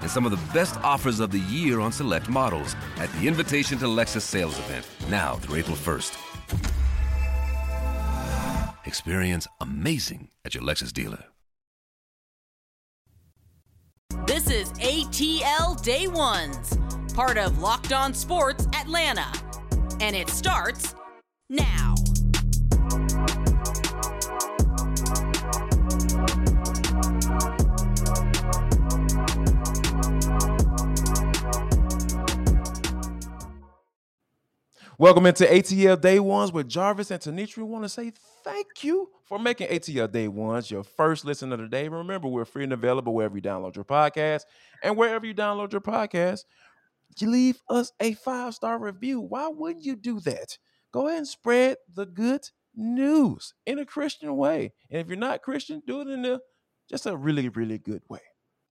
[0.00, 3.78] and some of the best offers of the year on select models at the Invitation
[3.78, 6.16] to Lexus sales event, now through April 1st.
[8.86, 11.24] Experience amazing at your Lexus dealer.
[14.26, 16.78] This is ATL Day Ones,
[17.14, 19.26] part of Locked On Sports Atlanta.
[20.00, 20.94] And it starts
[21.48, 21.94] now.
[35.00, 37.58] Welcome into ATL Day Ones with Jarvis and Tenitra.
[37.58, 41.60] We want to say thank you for making ATL Day Ones your first listen of
[41.60, 41.86] the day.
[41.86, 44.42] Remember, we're free and available wherever you download your podcast.
[44.82, 46.40] And wherever you download your podcast,
[47.16, 49.20] you leave us a five star review.
[49.20, 50.58] Why wouldn't you do that?
[50.92, 54.72] Go ahead and spread the good news in a Christian way.
[54.90, 56.40] And if you're not Christian, do it in a
[56.90, 58.22] just a really, really good way.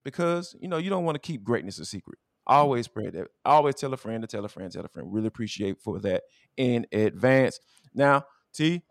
[0.03, 2.19] Because you know you don't want to keep greatness a secret.
[2.47, 3.27] Always spread that.
[3.43, 5.13] Always tell a friend to tell a friend, tell a friend.
[5.13, 6.23] Really appreciate for that
[6.55, 7.59] in advance.
[7.93, 8.23] Now,
[8.53, 8.83] T,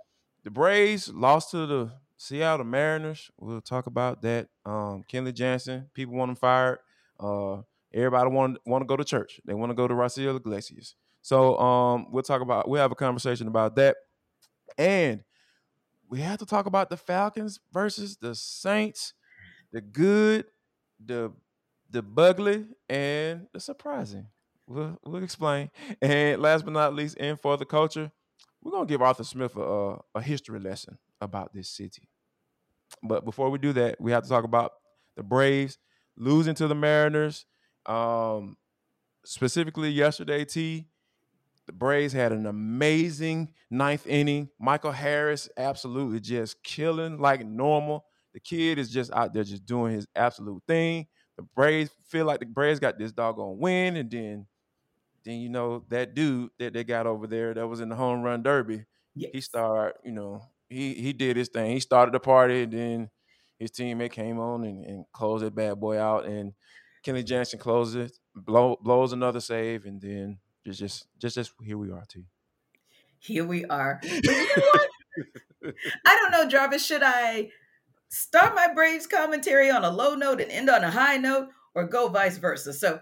[0.45, 3.31] the Braves lost to the Seattle Mariners.
[3.39, 4.49] We'll talk about that.
[4.67, 6.79] Um, Kenley Jansen, people want him fired.
[7.19, 7.63] Uh,
[7.95, 9.41] everybody want want to go to church.
[9.47, 10.95] They want to go to Raisel Iglesias.
[11.23, 12.69] So um, we'll talk about.
[12.69, 13.97] We'll have a conversation about that,
[14.77, 15.25] and
[16.09, 19.15] we have to talk about the Falcons versus the Saints.
[19.73, 20.47] The good,
[21.05, 21.33] the
[21.97, 24.27] the bugly, and the surprising.
[24.67, 25.71] We'll, we'll explain.
[26.03, 28.13] And last but not least, and for the culture,
[28.63, 32.11] we're gonna give Arthur Smith a, a history lesson about this city.
[33.03, 34.73] But before we do that, we have to talk about
[35.17, 35.79] the Braves
[36.19, 37.47] losing to the Mariners.
[37.87, 38.59] Um,
[39.25, 40.89] specifically yesterday, T.
[41.67, 44.51] The Braves had an amazing ninth inning.
[44.61, 48.05] Michael Harris absolutely just killing like normal.
[48.35, 51.07] The kid is just out there just doing his absolute thing
[51.37, 54.47] the Braves feel like the Braves got this doggone win, and then
[55.25, 58.23] then you know that dude that they got over there that was in the home
[58.23, 58.85] run derby.
[59.15, 59.31] Yes.
[59.33, 61.73] He started, you know, he he did his thing.
[61.73, 63.11] He started the party, and then
[63.59, 66.27] his teammate came on and, and closed that bad boy out.
[66.27, 66.53] And
[67.05, 71.79] Kenley Jansen closes it, blow, blows another save, and then just just just just here
[71.79, 72.25] we are, too.
[73.19, 74.01] Here we are.
[74.05, 75.73] I
[76.05, 76.85] don't know, Jarvis.
[76.85, 77.51] Should I
[78.09, 81.87] start my Braves commentary on a low note and end on a high note, or
[81.87, 82.73] go vice versa.
[82.73, 83.01] So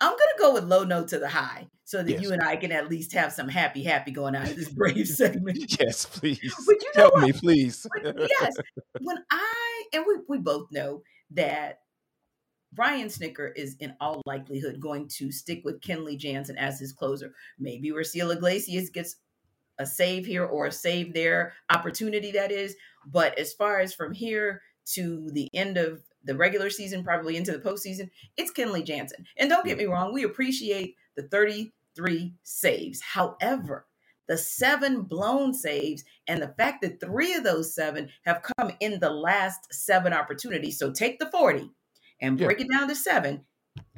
[0.00, 2.22] I'm gonna go with low note to the high, so that yes.
[2.22, 5.16] you and I can at least have some happy, happy going out of this Braves
[5.16, 5.78] segment.
[5.80, 6.54] yes, please.
[6.66, 7.22] But you know Help what?
[7.22, 7.86] me, please.
[8.04, 8.56] yes,
[9.00, 11.80] when I and we we both know that
[12.74, 17.32] Brian Snitker is in all likelihood going to stick with Kenley Jansen as his closer.
[17.58, 19.16] Maybe Raisel Iglesias gets
[19.78, 22.74] a save here or a save there opportunity that is.
[23.06, 27.52] But as far as from here to the end of the regular season, probably into
[27.52, 29.26] the postseason, it's Kenley Jansen.
[29.36, 33.00] And don't get me wrong, we appreciate the 33 saves.
[33.00, 33.86] However,
[34.26, 39.00] the seven blown saves and the fact that three of those seven have come in
[39.00, 40.78] the last seven opportunities.
[40.78, 41.70] So take the 40
[42.20, 42.64] and break yeah.
[42.64, 43.44] it down to seven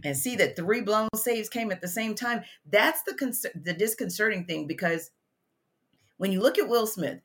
[0.05, 2.43] and see that three blown saves came at the same time.
[2.69, 5.11] That's the con- the disconcerting thing because
[6.17, 7.21] when you look at Will Smith,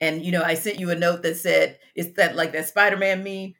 [0.00, 3.24] and you know, I sent you a note that said, "Is that like that Spider-Man
[3.24, 3.54] meme?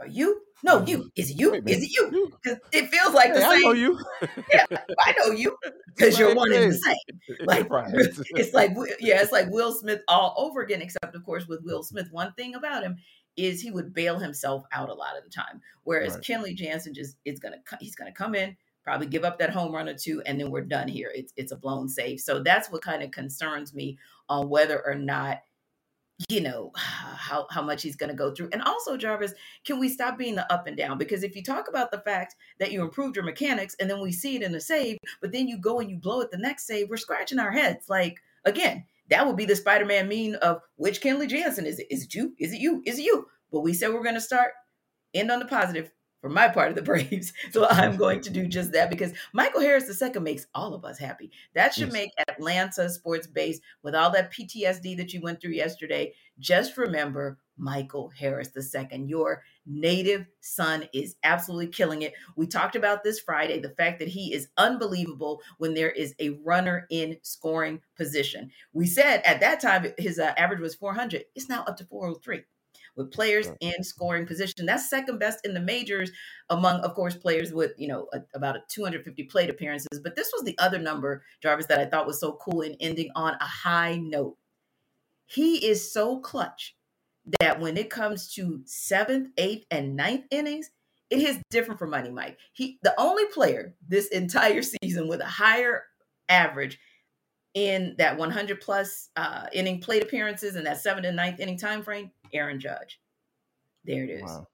[0.00, 0.40] Are you?
[0.64, 0.98] No, you.
[0.98, 1.08] Mm-hmm.
[1.16, 1.54] Is it you?
[1.66, 2.32] Is it you?
[2.42, 3.50] Because it feels like hey, the same.
[3.50, 3.98] I know you.
[4.52, 4.64] yeah,
[5.00, 5.56] I know you
[5.94, 6.96] because you're one and the same.
[7.46, 10.80] Like it's like yeah, it's like Will Smith all over again.
[10.80, 12.96] Except of course with Will Smith, one thing about him
[13.36, 16.22] is he would bail himself out a lot of the time, whereas right.
[16.22, 19.88] Kenley Jansen just is gonna he's gonna come in, probably give up that home run
[19.88, 21.12] or two, and then we're done here.
[21.14, 22.20] It's it's a blown save.
[22.20, 23.98] So that's what kind of concerns me
[24.30, 25.40] on whether or not
[26.28, 28.48] you know how how much he's going to go through.
[28.52, 29.34] And also jarvis
[29.64, 30.98] can we stop being the up and down?
[30.98, 34.12] Because if you talk about the fact that you improved your mechanics and then we
[34.12, 36.66] see it in the save but then you go and you blow it the next
[36.66, 37.88] save we're scratching our heads.
[37.88, 41.66] Like again that would be the spider-man mean of which kenley jansen?
[41.66, 42.34] Is it is it you?
[42.38, 42.82] Is it you?
[42.86, 43.26] Is it you?
[43.50, 44.52] But we said we're going to start
[45.12, 45.90] end on the positive
[46.24, 47.34] for my part of the Braves.
[47.50, 50.98] So I'm going to do just that because Michael Harris II makes all of us
[50.98, 51.30] happy.
[51.54, 51.92] That should yes.
[51.92, 56.14] make Atlanta sports base with all that PTSD that you went through yesterday.
[56.38, 59.04] Just remember Michael Harris II.
[59.04, 62.14] Your native son is absolutely killing it.
[62.36, 66.38] We talked about this Friday the fact that he is unbelievable when there is a
[66.42, 68.50] runner in scoring position.
[68.72, 71.26] We said at that time his uh, average was 400.
[71.34, 72.44] It's now up to 403
[72.96, 74.66] with players in scoring position.
[74.66, 76.10] That's second best in the majors
[76.50, 80.00] among, of course, players with, you know, a, about a 250 plate appearances.
[80.02, 83.10] But this was the other number, Jarvis, that I thought was so cool in ending
[83.14, 84.36] on a high note.
[85.26, 86.76] He is so clutch
[87.40, 90.70] that when it comes to seventh, eighth, and ninth innings,
[91.10, 92.38] it is different for Money Mike.
[92.52, 95.84] He the only player this entire season with a higher
[96.28, 96.78] average
[97.54, 101.82] in that 100 plus uh, inning plate appearances and that seventh and ninth inning time
[101.82, 103.00] frame, Aaron Judge.
[103.84, 104.22] There it is.
[104.22, 104.46] Wow.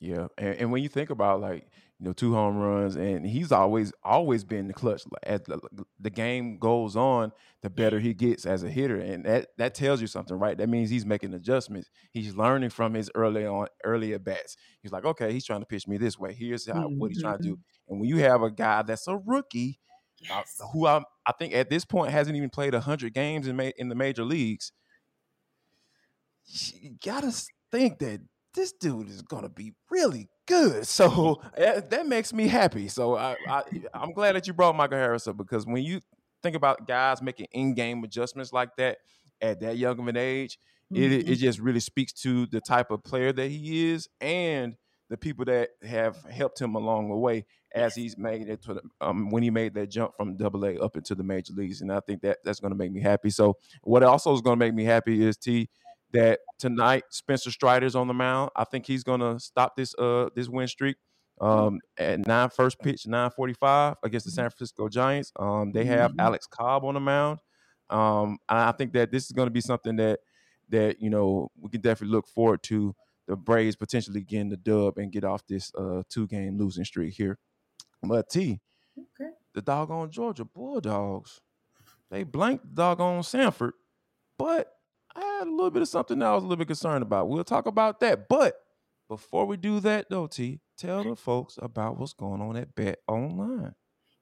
[0.00, 1.66] Yeah, and, and, when you think about like
[1.98, 5.02] you know two home runs, and he's always always been the clutch.
[5.22, 5.60] As the,
[6.00, 10.00] the game goes on, the better he gets as a hitter, and that that tells
[10.00, 10.56] you something, right?
[10.56, 11.90] That means he's making adjustments.
[12.12, 14.56] He's learning from his early on earlier bats.
[14.82, 16.32] He's like, okay, he's trying to pitch me this way.
[16.32, 16.98] Here's how, mm-hmm.
[16.98, 17.52] what he's trying to do.
[17.52, 17.92] Mm-hmm.
[17.92, 19.80] And when you have a guy that's a rookie,
[20.30, 20.58] uh, yes.
[20.62, 23.72] uh, who I I think at this point hasn't even played hundred games in ma-
[23.76, 24.72] in the major leagues,
[26.46, 27.32] you gotta
[27.70, 28.20] think that
[28.54, 30.86] this dude is gonna be really good.
[30.86, 32.88] So that, that makes me happy.
[32.88, 33.62] So I, I
[33.94, 36.00] I'm glad that you brought Michael Harris up because when you
[36.42, 38.98] think about guys making in-game adjustments like that
[39.40, 40.58] at that young of an age,
[40.92, 41.02] mm-hmm.
[41.02, 41.34] it it mm-hmm.
[41.34, 44.74] just really speaks to the type of player that he is and
[45.10, 47.44] the people that have helped him along the way
[47.74, 50.78] as he's made it to the, um, when he made that jump from double A
[50.78, 51.80] up into the major leagues.
[51.80, 53.30] And I think that that's going to make me happy.
[53.30, 55.68] So what also is going to make me happy is T
[56.12, 58.50] that tonight Spencer Strider's on the mound.
[58.56, 60.96] I think he's going to stop this uh this win streak.
[61.40, 65.32] Um, at nine first pitch, nine forty five against the San Francisco Giants.
[65.38, 66.20] Um, they have mm-hmm.
[66.20, 67.40] Alex Cobb on the mound.
[67.88, 70.20] Um, I think that this is going to be something that
[70.68, 72.94] that you know we can definitely look forward to
[73.26, 77.14] the Braves potentially getting the dub and get off this uh two game losing streak
[77.14, 77.38] here.
[78.02, 78.60] But T,
[78.98, 79.30] okay.
[79.54, 81.40] the doggone Georgia Bulldogs,
[82.10, 83.72] they blanked doggone Samford,
[84.38, 84.72] but
[85.40, 87.28] had a little bit of something I was a little bit concerned about.
[87.28, 88.28] We'll talk about that.
[88.28, 88.54] But
[89.08, 92.98] before we do that, though, T, tell the folks about what's going on at Bet
[93.08, 93.74] Online.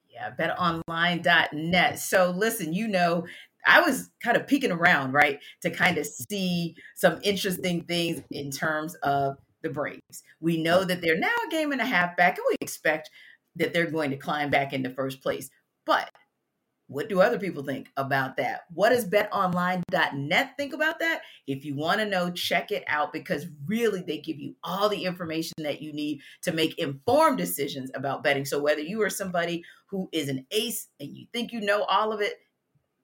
[0.08, 1.98] Yeah, betonline.net.
[1.98, 3.26] So listen, you know,
[3.66, 8.50] I was kind of peeking around, right, to kind of see some interesting things in
[8.50, 10.22] terms of the Braves.
[10.40, 13.10] We know that they're now a game and a half back, and we expect
[13.56, 15.50] that they're going to climb back into first place.
[15.84, 16.10] But
[16.88, 18.62] what do other people think about that?
[18.72, 21.20] What does betonline.net think about that?
[21.46, 25.04] If you want to know, check it out because really they give you all the
[25.04, 28.46] information that you need to make informed decisions about betting.
[28.46, 32.12] So, whether you are somebody who is an ace and you think you know all
[32.12, 32.34] of it,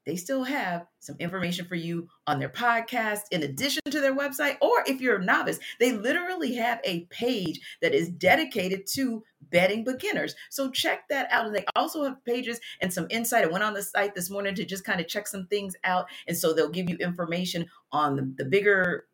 [0.07, 4.57] they still have some information for you on their podcast in addition to their website.
[4.61, 9.85] Or if you're a novice, they literally have a page that is dedicated to betting
[9.85, 10.35] beginners.
[10.51, 11.47] So check that out.
[11.47, 13.45] And they also have pages and some insight.
[13.45, 16.07] I went on the site this morning to just kind of check some things out.
[16.27, 19.07] And so they'll give you information on the, the bigger,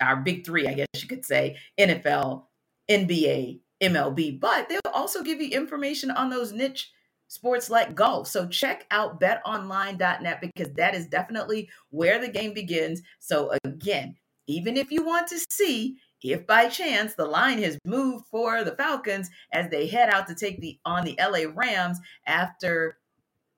[0.00, 2.44] our big three, I guess you could say NFL,
[2.90, 6.90] NBA, MLB, but they'll also give you information on those niche
[7.34, 8.28] sports like golf.
[8.28, 13.02] So check out betonline.net because that is definitely where the game begins.
[13.18, 14.16] So again,
[14.46, 18.76] even if you want to see if by chance the line has moved for the
[18.76, 22.98] Falcons as they head out to take the on the LA Rams after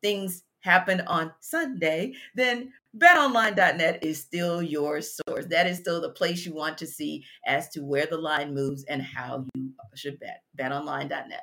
[0.02, 5.46] things happened on Sunday, then betonline.net is still your source.
[5.46, 8.84] That is still the place you want to see as to where the line moves
[8.84, 10.42] and how you should bet.
[10.58, 11.42] betonline.net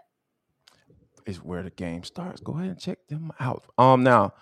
[1.25, 2.42] is where the game starts.
[2.42, 3.65] Go ahead and check them out.
[3.77, 4.34] Um, now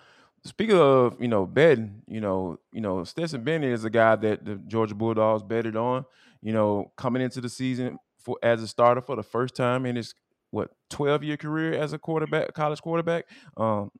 [0.44, 4.44] speaking of you know betting, you know, you know Stetson Bennett is a guy that
[4.44, 6.04] the Georgia Bulldogs betted on.
[6.42, 9.96] You know, coming into the season for as a starter for the first time in
[9.96, 10.14] his
[10.50, 13.26] what 12 year career as a quarterback, college quarterback.
[13.56, 13.90] Um,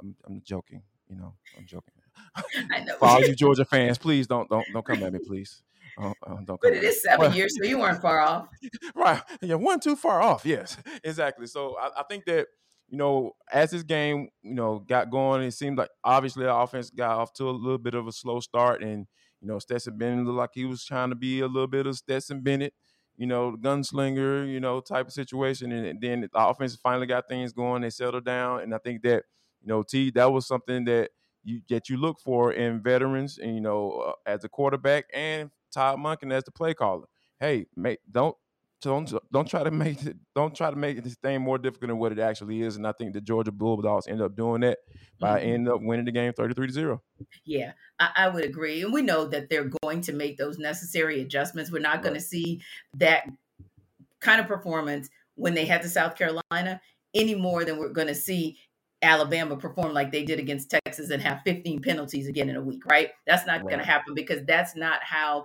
[0.00, 0.82] I'm, I'm joking.
[1.08, 1.94] You know, I'm joking.
[2.72, 2.96] I know.
[2.98, 5.62] For all you Georgia fans, please don't don't don't come at me, please.
[5.98, 8.48] Oh, oh, but it is seven well, years, so you weren't far off.
[8.94, 9.22] right.
[9.40, 10.44] Yeah, one too far off.
[10.44, 11.46] Yes, exactly.
[11.46, 12.48] So I, I, think that,
[12.88, 16.90] you know, as this game, you know, got going, it seemed like obviously the offense
[16.90, 18.82] got off to a little bit of a slow start.
[18.82, 19.06] And,
[19.40, 21.96] you know, Stetson Bennett looked like he was trying to be a little bit of
[21.96, 22.74] Stetson Bennett,
[23.16, 25.72] you know, gunslinger, you know, type of situation.
[25.72, 27.82] And then the offense finally got things going.
[27.82, 28.60] They settled down.
[28.60, 29.24] And I think that,
[29.62, 31.10] you know, T, that was something that
[31.42, 35.50] you that you look for in veterans and, you know, uh, as a quarterback and
[35.76, 37.06] Todd Monken as the play caller.
[37.38, 38.34] Hey, mate, don't
[38.80, 41.98] don't don't try to make it don't try to make this thing more difficult than
[41.98, 42.76] what it actually is.
[42.76, 44.78] And I think the Georgia Bulldogs end up doing that
[45.20, 45.48] by mm-hmm.
[45.48, 47.02] end up winning the game 33 to 0.
[47.44, 48.82] Yeah, I, I, would agree.
[48.82, 51.70] And we know that they're going to make those necessary adjustments.
[51.70, 52.02] We're not right.
[52.02, 52.62] going to see
[52.94, 53.28] that
[54.20, 56.80] kind of performance when they head to South Carolina
[57.14, 58.58] any more than we're going to see
[59.02, 62.84] Alabama perform like they did against Texas and have 15 penalties again in a week,
[62.86, 63.10] right?
[63.26, 63.68] That's not right.
[63.68, 65.44] going to happen because that's not how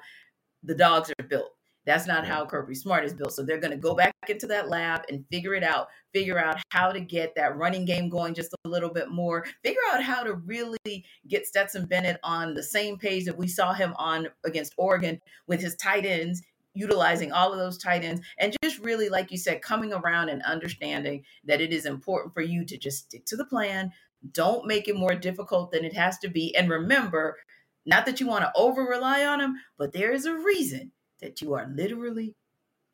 [0.64, 1.52] the dogs are built.
[1.86, 3.34] That's not how Kirby Smart is built.
[3.34, 6.58] So they're going to go back into that lab and figure it out, figure out
[6.70, 10.24] how to get that running game going just a little bit more, figure out how
[10.24, 14.74] to really get Stetson Bennett on the same page that we saw him on against
[14.78, 19.30] Oregon with his tight ends utilizing all of those tight ends and just really like
[19.30, 23.26] you said coming around and understanding that it is important for you to just stick
[23.26, 23.92] to the plan
[24.32, 27.36] don't make it more difficult than it has to be and remember
[27.86, 31.42] not that you want to over rely on them but there is a reason that
[31.42, 32.36] you are literally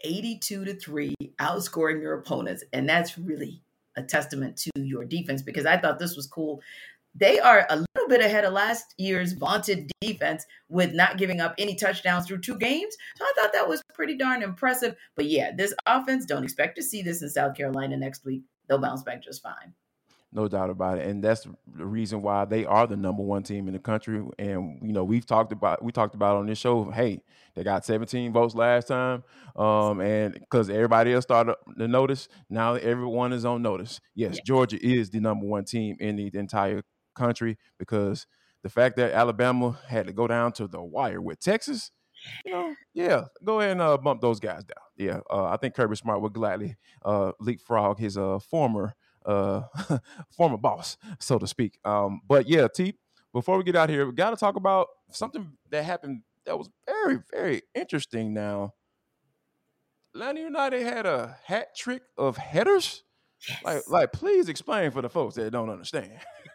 [0.01, 2.63] 82 to 3 outscoring your opponents.
[2.74, 3.62] And that's really
[3.96, 6.62] a testament to your defense because I thought this was cool.
[7.15, 11.56] They are a little bit ahead of last year's vaunted defense with not giving up
[11.58, 12.96] any touchdowns through two games.
[13.15, 14.96] So I thought that was pretty darn impressive.
[15.15, 18.44] But yeah, this offense, don't expect to see this in South Carolina next week.
[18.67, 19.74] They'll bounce back just fine.
[20.32, 23.68] No doubt about it, and that's the reason why they are the number one team
[23.68, 24.22] in the country.
[24.38, 26.92] And you know, we've talked about we talked about on this show.
[26.92, 27.22] Hey,
[27.56, 29.24] they got 17 votes last time,
[29.56, 34.02] um, and because everybody else started to notice, now everyone is on notice.
[34.16, 34.38] Yes.
[34.46, 36.84] Georgia is the number one team in the entire
[37.16, 38.28] country because
[38.64, 41.92] the fact that Alabama had to go down to the wire with Texas,
[42.46, 44.84] you know, yeah, go ahead and uh, bump those guys down.
[44.96, 48.94] Yeah, uh, I think Kirby Smart would gladly uh, leapfrog his uh, former
[49.28, 49.64] uh,
[50.36, 51.78] former boss, so to speak.
[51.86, 52.96] Um, but yeah, T,
[53.34, 56.70] before we get out here, we got to talk about something that happened that was
[56.88, 58.34] very, very interesting.
[58.34, 58.74] Now,
[60.16, 63.04] Atlanta United had a hat trick of headers.
[63.48, 63.62] Yes.
[63.64, 66.12] Like, like, please explain for the folks that don't understand.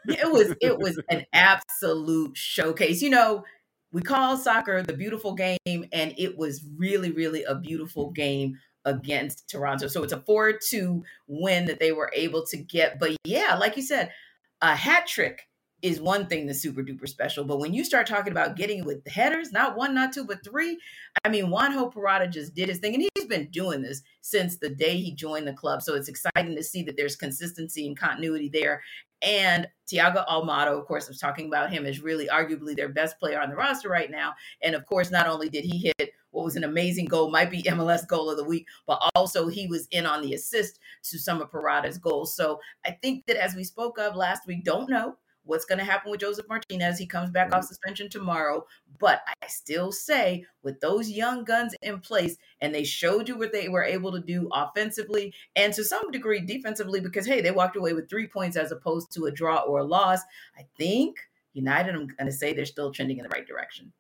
[0.09, 3.03] it was, it was an absolute showcase.
[3.03, 3.45] You know,
[3.93, 9.49] we call soccer the beautiful game, and it was really, really a beautiful game against
[9.49, 9.87] Toronto.
[9.89, 12.99] So it's a 4 2 win that they were able to get.
[12.99, 14.13] But yeah, like you said,
[14.61, 15.49] a hat trick
[15.83, 17.45] is one thing that's super duper special.
[17.45, 20.45] But when you start talking about getting with the headers, not one, not two, but
[20.45, 20.79] three,
[21.25, 22.95] I mean, Juanjo Purata just did his thing.
[22.95, 25.83] And he's been doing this since the day he joined the club.
[25.83, 28.83] So it's exciting to see that there's consistency and continuity there.
[29.23, 33.19] And Thiago Almada, of course, I was talking about him as really arguably their best
[33.19, 34.35] player on the roster right now.
[34.63, 37.63] And of course, not only did he hit what was an amazing goal, might be
[37.65, 41.43] MLS goal of the week, but also he was in on the assist to some
[41.43, 42.35] of Purata's goals.
[42.35, 45.85] So I think that as we spoke of last week, don't know what's going to
[45.85, 46.99] happen with Josef Martinez.
[46.99, 48.67] He comes back off suspension tomorrow.
[48.99, 53.53] But I still say, with those young guns in place, and they showed you what
[53.53, 57.77] they were able to do offensively and to some degree defensively, because hey, they walked
[57.77, 60.21] away with three points as opposed to a draw or a loss.
[60.57, 61.17] I think
[61.53, 63.93] United, I'm going to say they're still trending in the right direction.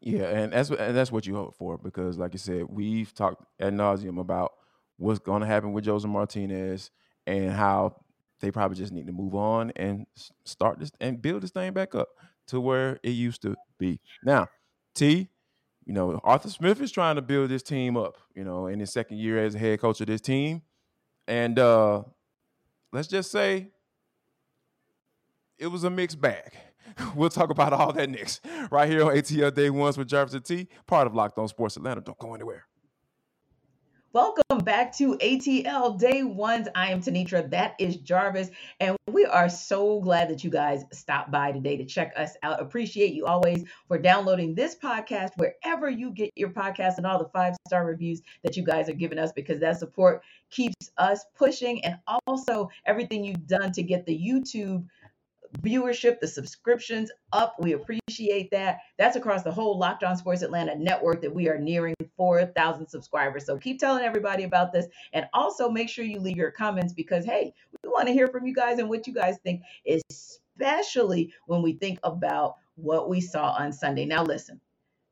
[0.00, 3.42] Yeah, and that's and that's what you hope for because, like I said, we've talked
[3.58, 4.52] ad nauseum about
[4.98, 6.90] what's going to happen with Josef Martinez
[7.26, 7.96] and how
[8.44, 10.06] they probably just need to move on and
[10.44, 12.08] start this and build this thing back up
[12.48, 13.98] to where it used to be.
[14.22, 14.48] Now,
[14.94, 15.30] T,
[15.86, 18.92] you know, Arthur Smith is trying to build this team up, you know, in his
[18.92, 20.60] second year as a head coach of this team.
[21.26, 22.02] And uh
[22.92, 23.70] let's just say
[25.58, 26.52] it was a mixed bag.
[27.16, 28.44] We'll talk about all that next.
[28.70, 31.76] Right here on ATL Day Ones with Jarvis and T, part of Locked On Sports
[31.76, 32.00] Atlanta.
[32.00, 32.66] Don't go anywhere.
[34.14, 36.68] Welcome back to ATL Day Ones.
[36.76, 37.50] I am Tenitra.
[37.50, 38.48] That is Jarvis.
[38.78, 42.62] And we are so glad that you guys stopped by today to check us out.
[42.62, 47.28] Appreciate you always for downloading this podcast wherever you get your podcast and all the
[47.30, 51.84] five star reviews that you guys are giving us because that support keeps us pushing.
[51.84, 54.86] And also everything you've done to get the YouTube
[55.60, 57.56] viewership, the subscriptions up.
[57.58, 58.78] We appreciate that.
[58.98, 63.46] That's across the whole Locked On Sports Atlanta network that we are nearing 4,000 subscribers.
[63.46, 64.86] So keep telling everybody about this.
[65.12, 68.46] And also make sure you leave your comments because, hey, we want to hear from
[68.46, 73.50] you guys and what you guys think, especially when we think about what we saw
[73.50, 74.04] on Sunday.
[74.04, 74.60] Now, listen,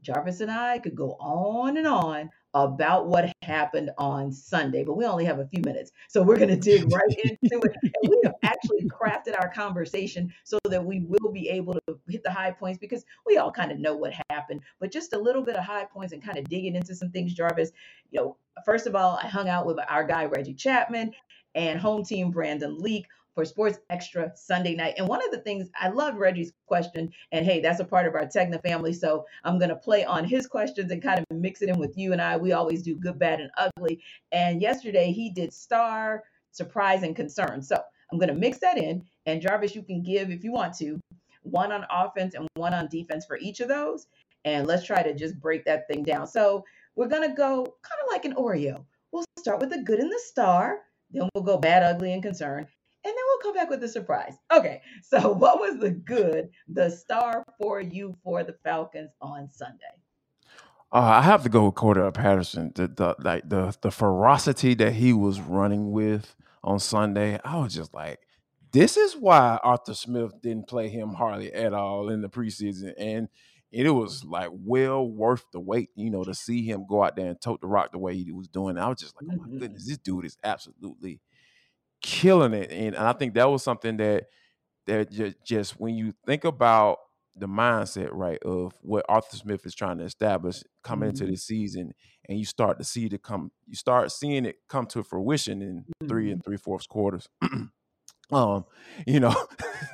[0.02, 5.04] Jarvis and I could go on and on about what happened on Sunday, but we
[5.04, 5.90] only have a few minutes.
[6.08, 7.76] So we're going to dig right into it.
[7.82, 12.22] And we have actually crafted our conversation so that we will be able to hit
[12.22, 15.42] the high points because we all kind of know what happened, but just a little
[15.42, 17.72] bit of high points and kind of digging into some things, Jarvis.
[18.10, 21.12] You know, first of all, I hung out with our guy, Reggie Chapman,
[21.54, 24.94] and home team Brandon Leak for Sports Extra Sunday night.
[24.98, 28.14] And one of the things I love Reggie's question, and hey, that's a part of
[28.14, 28.92] our Tegna family.
[28.92, 31.96] So I'm going to play on his questions and kind of mix it in with
[31.96, 32.36] you and I.
[32.36, 34.02] We always do good, bad, and ugly.
[34.32, 37.62] And yesterday he did star, surprise, and concern.
[37.62, 39.04] So I'm going to mix that in.
[39.26, 41.00] And Jarvis, you can give, if you want to,
[41.42, 44.06] one on offense and one on defense for each of those.
[44.44, 46.26] And let's try to just break that thing down.
[46.26, 46.64] So
[46.96, 48.84] we're going to go kind of like an Oreo.
[49.12, 52.66] We'll start with the good and the star, then we'll go bad, ugly, and concern,
[53.04, 54.34] and then we'll come back with the surprise.
[54.52, 59.78] Okay, so what was the good, the star for you for the Falcons on Sunday?
[60.92, 62.72] Uh, I have to go with Cordarrelle Patterson.
[62.74, 67.74] The, the like the the ferocity that he was running with on Sunday, I was
[67.74, 68.20] just like,
[68.72, 73.28] this is why Arthur Smith didn't play him hardly at all in the preseason, and
[73.72, 77.28] it was like well worth the wait, you know, to see him go out there
[77.28, 78.76] and tote the rock the way he was doing.
[78.76, 79.58] I was just like, oh my mm-hmm.
[79.58, 81.20] goodness, this dude is absolutely
[82.02, 84.24] killing it, and I think that was something that
[84.86, 85.10] that
[85.44, 86.98] just, when you think about
[87.36, 91.22] the mindset right of what Arthur Smith is trying to establish coming mm-hmm.
[91.22, 91.92] into the season,
[92.28, 95.78] and you start to see it come, you start seeing it come to fruition in
[95.78, 96.08] mm-hmm.
[96.08, 97.28] three and three fourths quarters.
[98.32, 98.64] um
[99.06, 99.34] you know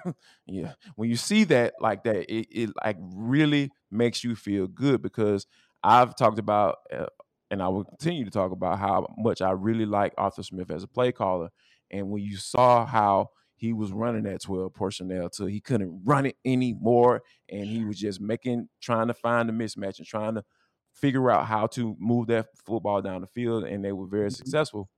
[0.46, 5.02] yeah when you see that like that it, it like really makes you feel good
[5.02, 5.46] because
[5.82, 7.06] i've talked about uh,
[7.50, 10.84] and i will continue to talk about how much i really like arthur smith as
[10.84, 11.48] a play caller
[11.90, 16.26] and when you saw how he was running that 12 personnel till he couldn't run
[16.26, 20.44] it anymore and he was just making trying to find the mismatch and trying to
[20.92, 24.34] figure out how to move that football down the field and they were very mm-hmm.
[24.34, 24.88] successful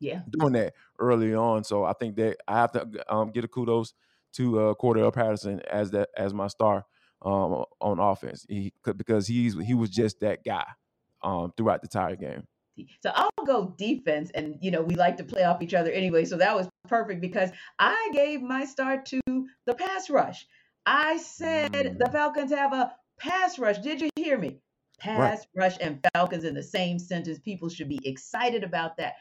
[0.00, 1.64] yeah doing that early on.
[1.64, 3.94] So I think that I have to um, get a kudos
[4.34, 6.84] to uh, Cordarrelle Patterson as that as my star
[7.22, 8.46] um, on offense.
[8.48, 10.66] He because he's he was just that guy
[11.22, 12.46] um, throughout the entire game.
[13.02, 16.24] So I'll go defense, and you know we like to play off each other anyway.
[16.24, 19.20] So that was perfect because I gave my start to
[19.66, 20.46] the pass rush.
[20.84, 21.98] I said mm.
[21.98, 23.78] the Falcons have a pass rush.
[23.78, 24.58] Did you hear me?
[24.98, 25.64] Pass right.
[25.64, 27.38] rush and Falcons in the same sentence.
[27.38, 29.14] People should be excited about that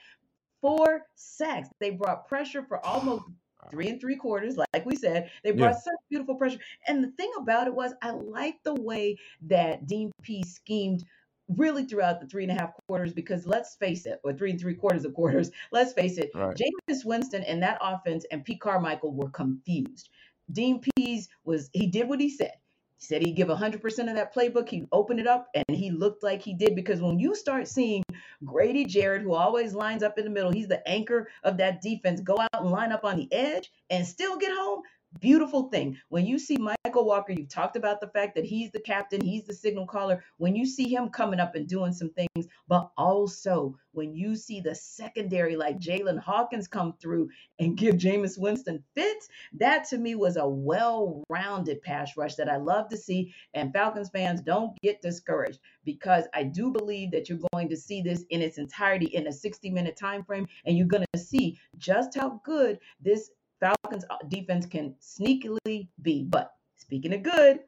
[0.62, 1.70] four sacks.
[1.80, 3.26] They brought pressure for almost
[3.72, 5.30] three and three quarters, like we said.
[5.44, 5.80] They brought yeah.
[5.80, 6.60] such beautiful pressure.
[6.88, 11.04] And the thing about it was, I liked the way that Dean Pees schemed
[11.48, 14.60] really throughout the three and a half quarters because let's face it, or three and
[14.60, 16.56] three quarters of quarters, let's face it, right.
[16.56, 20.10] Jameis Winston and that offense and Pete Carmichael were confused.
[20.52, 22.54] Dean Pees was, he did what he said.
[22.98, 24.70] He said he'd give 100% of that playbook.
[24.70, 28.04] He'd open it up, and he looked like he did because when you start seeing
[28.46, 32.22] Grady Jarrett, who always lines up in the middle, he's the anchor of that defense,
[32.22, 34.82] go out and line up on the edge and still get home,
[35.20, 35.98] beautiful thing.
[36.10, 39.46] When you see Mykal Walker, you've talked about the fact that he's the captain, he's
[39.46, 40.24] the signal caller.
[40.38, 44.60] When you see him coming up and doing some things, but also when you see
[44.60, 50.16] the secondary like Jaylinn Hawkins come through and give Jameis Winston fits, that to me
[50.16, 53.34] was a well rounded pass rush that I love to see.
[53.54, 58.02] And Falcons fans don't get discouraged because I do believe that you're going to see
[58.02, 61.60] this in its entirety in a 60 minute time frame, and you're going to see
[61.78, 63.32] just how good this
[63.66, 66.24] Falcons defense can sneakily be.
[66.24, 67.62] But speaking of good,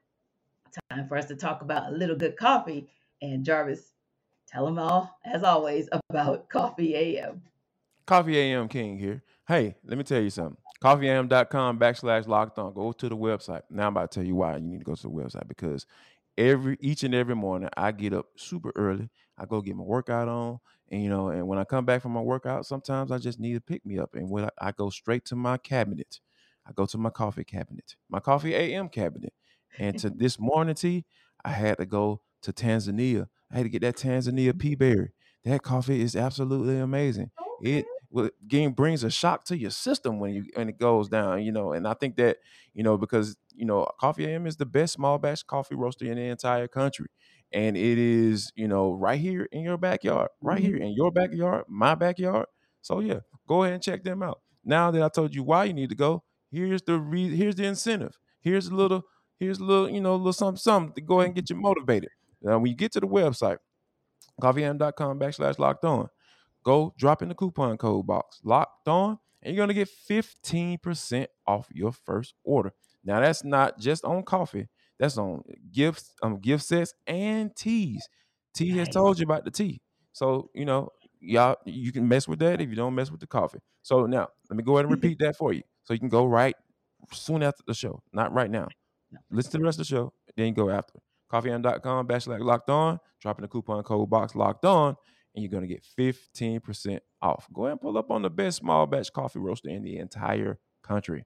[0.91, 2.87] time for us to talk about a little good coffee.
[3.23, 3.93] And Jarvis,
[4.47, 7.41] tell them all, as always, about Coffee AM.
[8.05, 9.23] Coffee AM King here.
[9.47, 10.57] Hey, let me tell you something.
[10.83, 12.73] CoffeeAM.com backslash locked on.
[12.73, 13.63] Go to the website.
[13.71, 15.87] Now I'm about to tell you why you need to go to the website because
[16.37, 19.09] every each and every morning I get up super early.
[19.35, 20.59] I go get my workout on.
[20.89, 23.53] And you know, and when I come back from my workout, sometimes I just need
[23.53, 24.15] to pick me up.
[24.15, 26.19] And when I, I go straight to my cabinet,
[26.65, 29.33] I go to my coffee cabinet, my coffee AM cabinet.
[29.77, 31.05] And to this morning tea,
[31.43, 33.27] I had to go to Tanzania.
[33.51, 34.57] I had to get that Tanzania mm-hmm.
[34.57, 35.11] pea berry.
[35.45, 37.31] That coffee is absolutely amazing.
[37.61, 37.79] Okay.
[37.79, 41.43] It well, game brings a shock to your system when you when it goes down,
[41.43, 41.73] you know.
[41.73, 42.37] And I think that
[42.73, 46.15] you know because you know Coffee AM is the best small batch coffee roaster in
[46.15, 47.07] the entire country
[47.53, 50.73] and it is you know right here in your backyard right mm-hmm.
[50.73, 52.45] here in your backyard my backyard
[52.81, 54.41] so yeah go ahead and check them out.
[54.63, 57.65] Now that i told you why you need to go here's the re- here's the
[57.65, 58.17] incentive.
[58.41, 59.03] Here's a little
[59.39, 61.55] here's a little you know a little something something to go ahead and get you
[61.55, 62.09] motivated.
[62.41, 63.57] Now when you get to the website
[64.41, 66.09] coffeeam.com backslash locked on
[66.63, 71.27] go drop in the coupon code box locked on and you're going to get 15%
[71.45, 72.73] off your first order.
[73.03, 74.67] Now that's not just on coffee
[74.99, 78.07] that's on gifts, um, gift sets and teas.
[78.53, 78.79] T nice.
[78.79, 79.81] has told you about the tea.
[80.13, 83.27] So, you know, y'all you can mess with that if you don't mess with the
[83.27, 83.59] coffee.
[83.83, 85.63] So now let me go ahead and repeat that for you.
[85.83, 86.55] So you can go right
[87.11, 88.67] soon after the show, not right now.
[89.31, 90.99] Listen to the rest of the show, then go after.
[91.31, 94.95] Coffeeam.com backslash locked on, dropping the coupon code box locked on,
[95.35, 97.47] and you're gonna get 15% off.
[97.53, 100.59] Go ahead and pull up on the best small batch coffee roaster in the entire
[100.83, 101.25] country.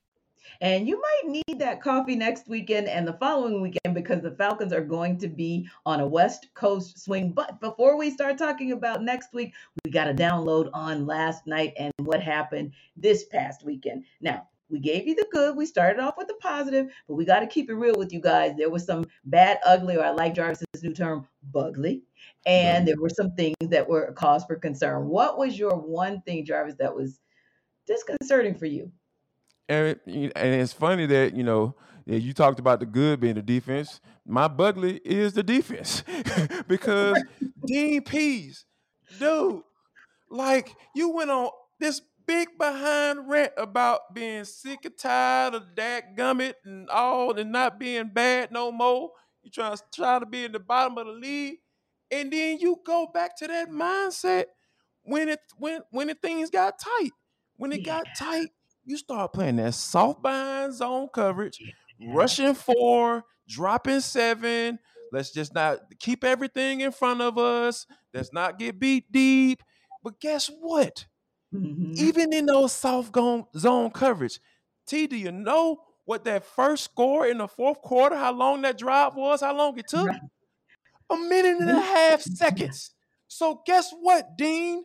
[0.59, 4.73] And you might need that coffee next weekend and the following weekend because the Falcons
[4.73, 7.31] are going to be on a West Coast swing.
[7.31, 9.53] But before we start talking about next week,
[9.85, 14.03] we got a download on last night and what happened this past weekend.
[14.19, 15.57] Now, we gave you the good.
[15.57, 18.21] We started off with the positive, but we got to keep it real with you
[18.21, 18.55] guys.
[18.57, 22.03] There was some bad, ugly, or I like Jarvis's new term, bugly.
[22.45, 25.07] And there were some things that were a cause for concern.
[25.07, 27.19] What was your one thing, Jarvis, that was
[27.85, 28.91] disconcerting for you?
[29.71, 29.99] And
[30.35, 34.01] and it's funny that you know you talked about the good being the defense.
[34.25, 36.03] My Bugley is the defense
[36.67, 37.21] because
[37.65, 38.65] Dean Pees,
[39.19, 39.61] dude,
[40.29, 46.15] like you went on this big behind rant about being sick and tired of that
[46.15, 49.11] gummit and all and not being bad no more.
[49.43, 51.57] You trying to try to be in the bottom of the league,
[52.11, 54.45] and then you go back to that mindset
[55.03, 57.11] when it when when the things got tight.
[57.57, 58.01] When it yeah.
[58.01, 58.49] got tight,
[58.85, 61.59] you start playing that soft behind zone coverage,
[62.07, 64.79] rushing four, dropping seven.
[65.11, 67.85] Let's just not keep everything in front of us.
[68.13, 69.61] Let's not get beat deep.
[70.03, 71.05] But guess what?
[71.53, 71.93] Mm-hmm.
[71.97, 73.13] Even in those soft
[73.57, 74.39] zone coverage,
[74.87, 78.77] T, do you know what that first score in the fourth quarter, how long that
[78.77, 80.07] drive was, how long it took?
[80.07, 80.19] Right.
[81.09, 82.91] A minute and a half seconds.
[83.27, 84.83] So guess what, Dean?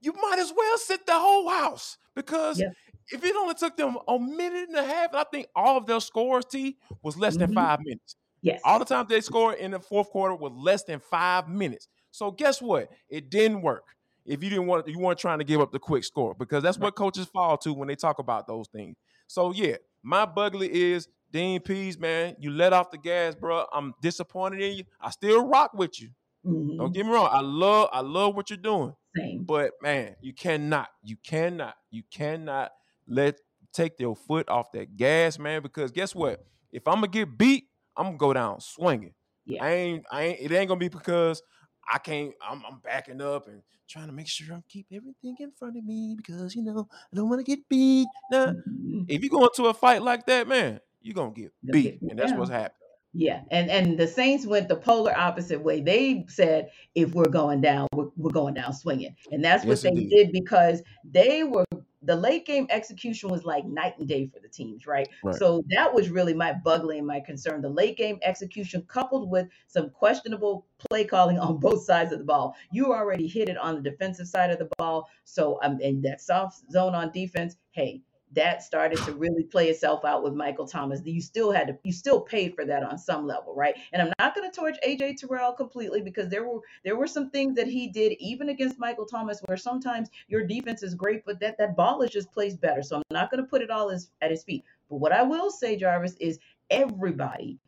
[0.00, 2.72] You might as well sit the whole house because yep
[3.10, 6.00] if it only took them a minute and a half, I think all of their
[6.00, 7.58] scores, T, was less than mm-hmm.
[7.58, 8.16] five minutes.
[8.42, 8.60] Yes.
[8.64, 11.88] All the times they scored in the fourth quarter was less than five minutes.
[12.10, 12.90] So guess what?
[13.08, 13.84] It didn't work.
[14.24, 16.78] If you didn't want, you weren't trying to give up the quick score because that's
[16.78, 18.96] what coaches fall to when they talk about those things.
[19.26, 22.36] So yeah, my bugly is Dean Pees, man.
[22.38, 23.64] You let off the gas, bro.
[23.72, 24.84] I'm disappointed in you.
[25.00, 26.10] I still rock with you.
[26.46, 26.78] Mm-hmm.
[26.78, 27.28] Don't get me wrong.
[27.32, 28.94] I love, I love what you're doing.
[29.16, 29.44] Same.
[29.44, 32.72] But man, you cannot, you cannot, you cannot
[33.12, 33.38] let
[33.72, 35.62] take your foot off that gas, man.
[35.62, 36.44] Because guess what?
[36.72, 37.64] If I'm gonna get beat,
[37.96, 39.14] I'm gonna go down swinging.
[39.44, 39.64] Yeah.
[39.64, 40.04] I ain't.
[40.10, 40.40] I ain't.
[40.40, 41.42] It ain't gonna be because
[41.90, 42.32] I can't.
[42.46, 45.84] I'm, I'm backing up and trying to make sure I'm keep everything in front of
[45.84, 48.08] me because you know I don't want to get beat.
[48.30, 49.02] Now, mm-hmm.
[49.08, 52.32] if you go into a fight like that, man, you're gonna get beat, and that's
[52.32, 52.76] what's happening.
[53.14, 55.82] Yeah, and and the Saints went the polar opposite way.
[55.82, 59.82] They said if we're going down, we're, we're going down swinging, and that's what yes,
[59.82, 60.10] they indeed.
[60.10, 61.66] did because they were
[62.02, 65.08] the late game execution was like night and day for the teams, right?
[65.22, 65.34] right?
[65.34, 67.62] So that was really my bugly and my concern.
[67.62, 72.24] The late game execution coupled with some questionable play calling on both sides of the
[72.24, 72.56] ball.
[72.72, 75.08] You already hit it on the defensive side of the ball.
[75.24, 78.02] So um, and that soft zone on defense, hey,
[78.34, 81.00] that started to really play itself out with Michael Thomas.
[81.04, 83.74] You still had to, you still paid for that on some level, right?
[83.92, 87.30] And I'm not going to torch AJ Terrell completely because there were there were some
[87.30, 91.40] things that he did even against Michael Thomas where sometimes your defense is great, but
[91.40, 92.82] that that ball is just placed better.
[92.82, 94.64] So I'm not going to put it all as, at his feet.
[94.88, 96.38] But what I will say, Jarvis, is
[96.70, 97.58] everybody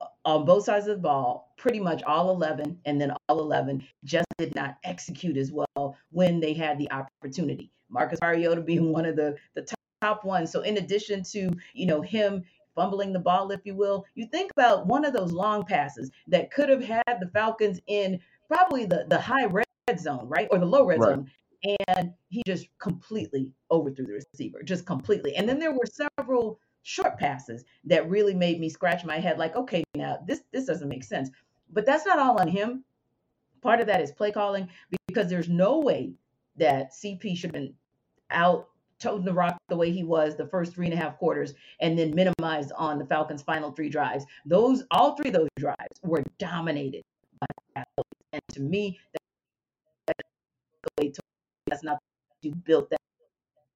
[0.00, 3.84] uh, on both sides of the ball, pretty much all 11, and then all 11
[4.04, 7.70] just did not execute as well when they had the opportunity.
[7.90, 9.62] Marcus Mariota being one of the the
[10.00, 10.46] top one.
[10.46, 14.50] So in addition to, you know, him fumbling the ball, if you will, you think
[14.52, 19.04] about one of those long passes that could have had the Falcons in probably the,
[19.08, 19.66] the high red
[19.98, 20.48] zone, right?
[20.50, 21.08] Or the low red right.
[21.10, 21.30] zone.
[21.88, 25.36] And he just completely overthrew the receiver, just completely.
[25.36, 25.86] And then there were
[26.18, 30.64] several short passes that really made me scratch my head like, okay, now this this
[30.64, 31.28] doesn't make sense.
[31.70, 32.84] But that's not all on him.
[33.60, 34.70] Part of that is play calling
[35.06, 36.14] because there's no way
[36.56, 37.74] that CP should have been
[38.30, 38.69] out
[39.00, 41.98] toting the rock the way he was the first three and a half quarters and
[41.98, 44.24] then minimized on the Falcons' final three drives.
[44.44, 47.02] Those all three of those drives were dominated
[47.40, 48.10] by athletes.
[48.32, 49.00] And to me,
[51.66, 51.98] that's not
[52.42, 53.00] you built that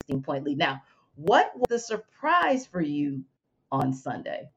[0.09, 0.59] 16 point lead.
[0.59, 0.83] Now,
[1.17, 3.25] what was the surprise for you
[3.73, 4.51] on Sunday?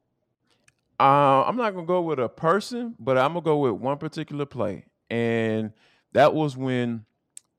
[1.00, 4.46] Uh, I'm not gonna go with a person, but I'm gonna go with one particular
[4.46, 5.72] play, and
[6.14, 7.06] that was when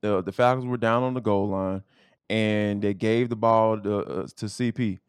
[0.00, 1.84] the the Falcons were down on the goal line
[2.30, 5.00] and they gave the ball to, uh, to CP,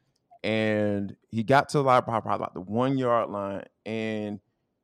[0.44, 4.40] and he got to like probably about the one yard line, and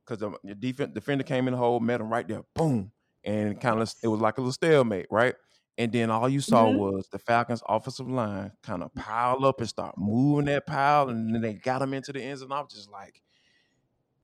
[0.05, 2.91] because the, the defense defender came in the hole, met him right there, boom,
[3.23, 5.35] and kind of it was like a little stalemate, right?
[5.77, 6.75] And then all you saw Mhm.
[6.77, 11.33] was the Falcons' offensive line kind of pile up and start moving that pile, and
[11.33, 12.41] then they got them into the ends.
[12.41, 13.21] And I was just like,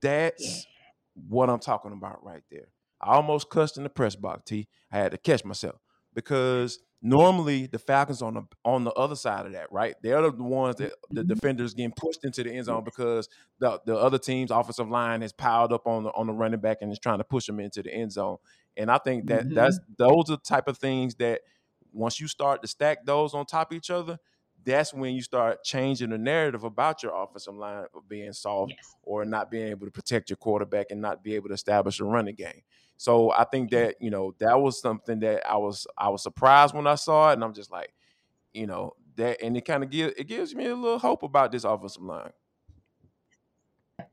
[0.02, 0.68] that's
[1.14, 2.68] what I'm talking about right there.
[3.02, 4.68] I almost cussed in the press box, T.
[4.92, 5.76] I had to catch myself
[6.14, 9.96] because normally the Falcons on the on the other side of that, right?
[10.02, 11.28] They're the ones that the Mhm.
[11.28, 13.28] defenders getting pushed into the end zone because
[13.60, 16.78] the the other team's offensive line has piled up on the on the running back
[16.82, 18.38] and is trying to push them into the end zone.
[18.78, 19.56] And I think that Mhm.
[19.56, 21.42] that's those are the type of things that
[21.92, 24.18] once you start to stack those on top of each other,
[24.64, 28.96] that's when you start changing the narrative about your offensive line being soft Yes.
[29.02, 32.06] or not being able to protect your quarterback and not be able to establish a
[32.06, 32.62] running game.
[33.02, 36.76] So I think that you know that was something that I was I was surprised
[36.76, 37.96] when I saw it, and I'm just like,
[38.54, 41.52] you know that, and it kind of give it gives me a little hope about
[41.52, 42.30] this offensive line.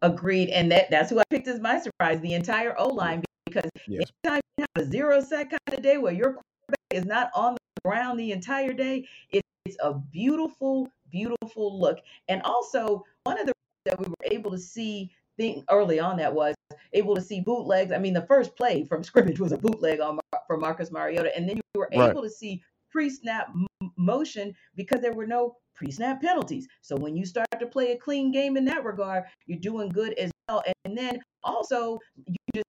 [0.00, 0.48] Agreed.
[0.48, 4.10] And that that's who I picked as my surprise, the entire O line, because Yes.
[4.24, 7.56] anytime you have a zero sack kind of day where your quarterback is not on
[7.56, 11.98] the ground the entire day, it, it's a beautiful, beautiful look.
[12.28, 13.52] And also, one of the
[13.84, 16.54] that we were able to see thing early on that was
[16.92, 17.92] able to see bootlegs.
[17.92, 21.34] I mean, the first play from scrimmage was a bootleg on Mar- for Marcus Mariota,
[21.34, 22.10] and then you were Right.
[22.10, 26.66] able to see pre-snap m- motion because there were no pre-snap penalties.
[26.82, 30.14] So when you start to play a clean game in that regard, you're doing good
[30.14, 30.62] as well.
[30.84, 32.64] And then also you just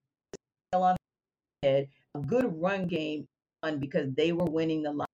[0.71, 0.95] fell on
[1.61, 3.25] the head a good run game
[3.63, 5.05] on because they were winning the line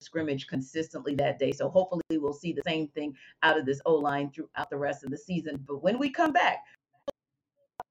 [0.00, 1.52] scrimmage consistently that day.
[1.52, 5.04] So hopefully we'll see the same thing out of this O line throughout the rest
[5.04, 5.62] of the season.
[5.66, 6.64] But when we come back,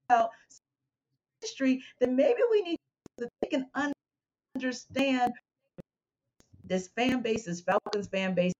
[0.09, 0.29] about
[1.41, 2.77] history, then maybe we need
[3.19, 3.65] to take and
[4.55, 5.33] understand
[6.63, 8.53] this fan base, this Falcons fan base,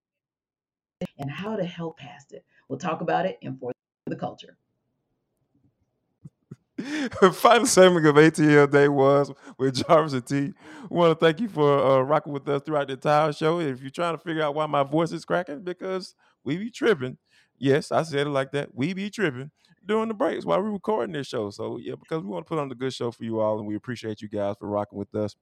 [1.18, 2.46] and how to help past it.
[2.70, 3.72] We'll talk about it in For
[4.06, 4.58] the Culture.
[7.34, 10.54] Final segment of ATL Day was with Jarvis and T.
[10.90, 13.60] We want to thank you for uh, rocking with us throughout the entire show.
[13.60, 17.18] If you're trying to figure out why my voice is cracking, because we be tripping.
[17.58, 18.76] Yes, I said it like that.
[18.76, 19.52] We be tripping
[19.86, 21.50] during the breaks while we're recording this show.
[21.50, 23.68] So yeah, because we want to put on the good show for you all, and
[23.68, 25.36] we appreciate you guys for rocking with us.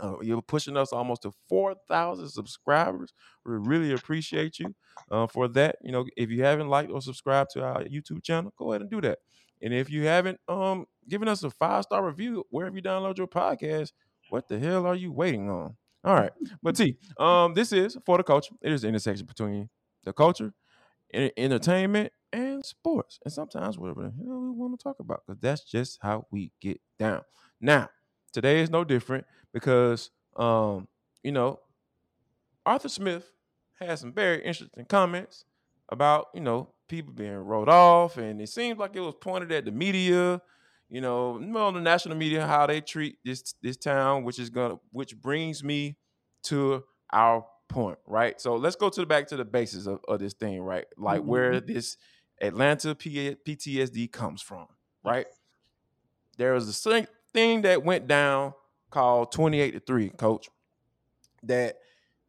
[0.00, 3.12] Uh, you're pushing us almost to 4,000 subscribers.
[3.44, 4.74] We really appreciate you
[5.10, 5.76] uh, for that.
[5.82, 8.90] You know, if you haven't liked or subscribed to our YouTube channel, go ahead and
[8.90, 9.18] do that.
[9.60, 13.26] And if you haven't um given us a five star review wherever you download your
[13.26, 13.92] podcast,
[14.30, 15.76] what the hell are you waiting on?
[16.04, 16.30] All right,
[16.62, 18.54] but T, um, this is for the culture.
[18.62, 19.68] It is the intersection between
[20.04, 20.52] the culture,
[21.12, 25.40] en- entertainment, and sports, and sometimes whatever the hell we want to talk about, because
[25.40, 27.22] that's just how we get down.
[27.60, 27.88] Now,
[28.32, 30.88] today is no different because um,
[31.22, 31.60] you know,
[32.64, 33.30] Arthur Smith
[33.78, 35.44] had some very interesting comments
[35.88, 39.64] about, you know, people being wrote off, and it seems like it was pointed at
[39.64, 40.40] the media,
[40.88, 44.76] you know, well, the national media, how they treat this this town, which is gonna
[44.90, 45.96] which brings me
[46.44, 48.40] to our point, right?
[48.40, 50.86] So let's go to the back to the basis of, of this thing, right?
[50.96, 51.96] Like where this
[52.40, 54.66] Atlanta P- PTSD comes from,
[55.04, 55.26] right?
[56.36, 58.54] There was a thing- thing that went down
[58.90, 60.48] called 28 to 3, coach,
[61.42, 61.78] that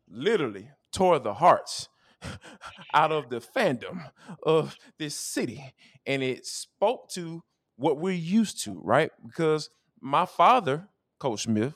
[0.07, 1.87] literally tore the hearts
[2.93, 4.11] out of the fandom
[4.43, 5.73] of this city.
[6.05, 7.43] And it spoke to
[7.75, 9.11] what we're used to, right?
[9.25, 9.69] Because
[10.01, 11.75] my father, Coach Smith,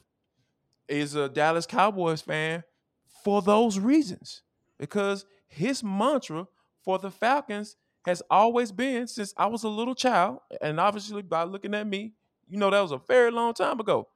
[0.88, 2.63] is a Dallas Cowboys fan
[3.24, 4.41] for those reasons.
[4.78, 6.48] Because his mantra
[6.84, 11.44] for the Falcons has always been since I was a little child, and obviously by
[11.44, 12.13] looking at me,
[12.48, 14.08] you know that was a very long time ago.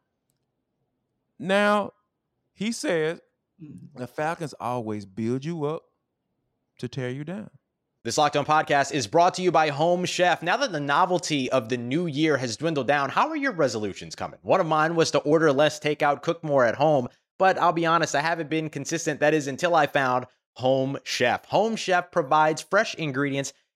[1.39, 1.93] Now,
[2.53, 3.21] he says
[3.61, 3.99] mm-hmm.
[3.99, 5.83] the Falcons always build you up
[6.79, 7.49] to tear you down.
[8.03, 10.41] This Locked On podcast is brought to you by Home Chef.
[10.41, 14.15] Now that the novelty of the new year has dwindled down, how are your resolutions
[14.15, 14.39] coming?
[14.43, 17.85] One of mine was to order less takeout, cook more at home, but I'll be
[17.85, 19.19] honest, I haven't been consistent.
[19.19, 21.45] That is until I found Home Chef.
[21.45, 23.51] Home Chef provides fresh ingredients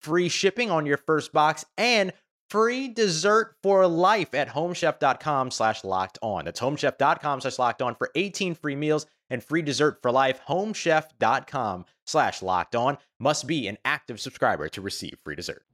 [0.00, 2.12] free shipping on your first box and
[2.48, 6.44] free dessert for life at homechef.com slash locked on.
[6.46, 10.40] That's homechef.com slash locked on for 18 free meals and free dessert for life.
[10.48, 15.64] Homechef.com slash locked on must be an active subscriber to receive free dessert.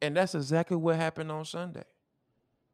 [0.00, 1.84] And that's exactly what happened on Sunday.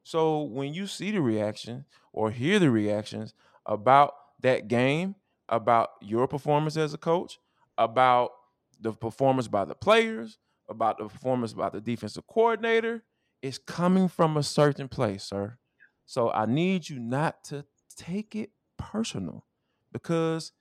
[0.03, 3.33] So when you see the reaction or hear the reactions
[3.64, 5.14] about that game,
[5.49, 7.38] about your performance as a coach,
[7.79, 8.33] about
[8.81, 13.05] the performance by the players, about the performance about the defensive coordinator.
[13.42, 15.59] It's coming from a certain place, sir.
[16.07, 17.64] So I need you not to
[17.96, 19.46] take it personal
[19.92, 20.53] because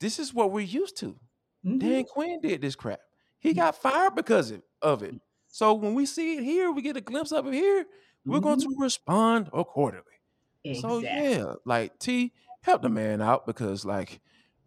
[0.00, 1.18] this is what we're used to.
[1.64, 1.78] Mhm.
[1.80, 3.00] Dan Quinn did this crap.
[3.38, 5.20] He got fired because of- it.
[5.48, 7.86] So when we see it here, we get a glimpse of it here,
[8.26, 10.04] we're going to respond accordingly.
[10.80, 14.20] So yeah, like T, help the man out because like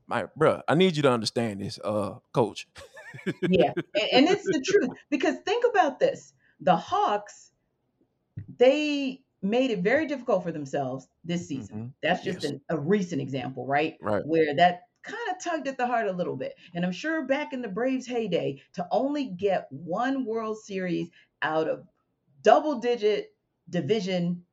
[0.08, 2.68] my bruh, I need you to understand this, uh, coach.
[3.46, 7.52] yeah, and, and it's the truth because think about this: the Hawks,
[8.58, 11.76] they made it very difficult for themselves this season.
[11.76, 11.94] Mhm.
[12.02, 12.44] That's just Yes.
[12.44, 13.96] an, a recent example, right?
[14.00, 14.24] Right.
[14.24, 16.54] Where that kind of tugged at the heart a little bit.
[16.74, 21.10] And I'm sure back in the Braves' heyday, to only get one World Series
[21.42, 21.88] out of
[22.44, 23.36] double-digit
[23.70, 24.46] division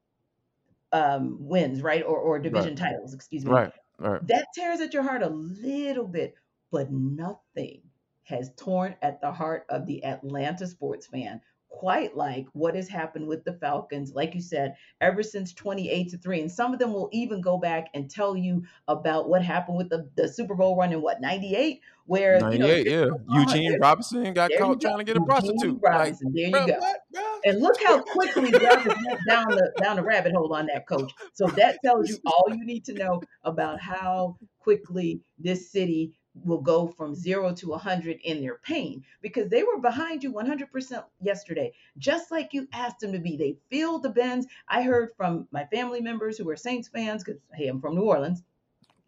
[0.93, 4.23] um, wins, right, or or division titles, excuse me, Right, right.
[4.23, 6.35] that tears at your heart a little bit,
[6.71, 7.83] but nothing
[8.25, 11.41] has torn at the heart of the Atlanta sports fan
[11.75, 16.19] quite like what has happened with the Falcons, like you said, ever since 28 to
[16.19, 16.41] 3.
[16.43, 19.89] And some of them will even go back and tell you about what happened with
[19.89, 21.81] the, the Super Bowl run in what, 98?
[22.07, 23.07] Where you know, 98, yeah.
[23.41, 24.89] Eugene there- Robinson got caught go.
[24.89, 25.83] trying to get a Eugene prostitute.
[25.83, 26.79] Like, there you bruh, go.
[26.79, 27.01] what?
[27.45, 31.13] And look how quickly went down the down the rabbit hole on that coach.
[31.33, 36.61] So that tells you all you need to know about how quickly this city will
[36.61, 41.73] go from zero to 100 in their pain because they were behind you 100% yesterday,
[41.99, 43.37] just like you asked them to be.
[43.37, 44.47] They filled the bends.
[44.69, 48.03] I heard from my family members who are Saints fans, because hey, I'm from New
[48.03, 48.43] Orleans,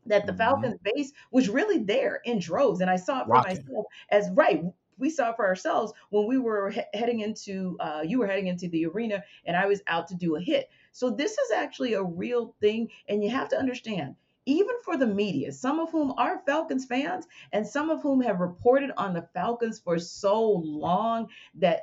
[0.06, 0.34] that the Mhm.
[0.34, 2.80] Falcons base was really there in droves.
[2.80, 3.40] And I saw it for Rocking.
[3.40, 4.62] myself as right.
[4.98, 8.46] We saw it for ourselves when we were he- heading into, uh, you were heading
[8.46, 10.70] into the arena and I was out to do a hit.
[10.92, 12.90] So this is actually a real thing.
[13.08, 17.26] And you have to understand, even for the media, some of whom are Falcons fans
[17.52, 21.82] and some of whom have reported on the Falcons for so long that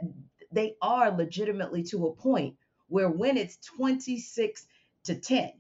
[0.52, 2.56] they are legitimately to a point
[2.88, 4.68] where when it's 26
[5.04, 5.52] to 10,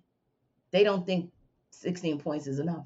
[0.71, 1.31] they don't think
[1.71, 2.85] 16 points is enough.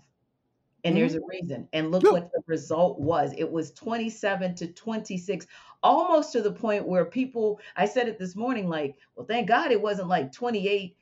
[0.84, 1.24] And there's mm-hmm.
[1.24, 1.68] a reason.
[1.74, 2.12] And look Yeah.
[2.12, 3.34] what the result was.
[3.38, 5.46] It was 27 to 26,
[5.84, 9.72] almost to the point where people, I said it this morning, like, well, thank God
[9.72, 10.96] it wasn't like 28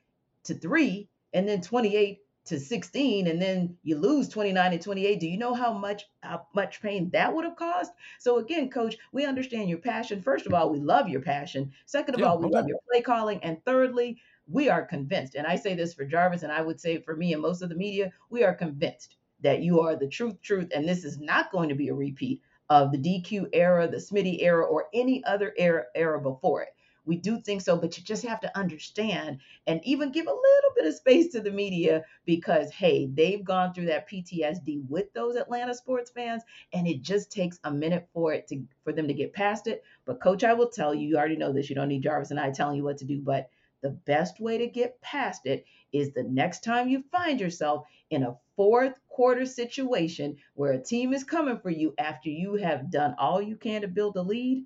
[0.46, 5.28] to 3 and then 28 to 16 and then you lose 29 and 28 do
[5.28, 7.92] you know how much how much pain that would have caused?
[8.20, 10.22] So again coach we understand your passion.
[10.22, 11.72] First of all we love your passion.
[11.86, 13.44] Second of Yeah, all we love your play calling.
[13.44, 17.02] And thirdly we are convinced and i say this for jarvis and i would say
[17.02, 20.40] for me and most of the media we are convinced that you are the truth
[20.42, 23.98] truth and this is not going to be a repeat of the dq era the
[23.98, 26.75] smitty era or any other era era before it
[27.06, 30.72] we do think so but you just have to understand and even give a little
[30.76, 35.36] bit of space to the media because hey they've gone through that ptsd with those
[35.36, 39.14] atlanta sports fans and it just takes a minute for it to for them to
[39.14, 39.84] get past it.
[40.06, 42.40] But coach i will tell you you already know this you don't need jarvis and
[42.40, 43.50] i telling you what to do but
[43.82, 48.24] the best way to get past it is the next time you find yourself in
[48.24, 53.14] a fourth quarter situation where a team is coming for you after you have done
[53.20, 54.66] all you can to build a lead